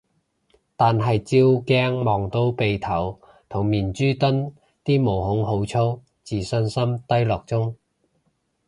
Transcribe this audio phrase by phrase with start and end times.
[0.75, 4.51] 但係照鏡望到鼻頭同面珠墩
[4.83, 7.75] 啲毛孔好粗，自信心低落中